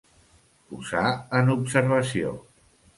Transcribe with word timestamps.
Posar 0.71 1.05
en 1.43 1.55
observació. 1.59 2.37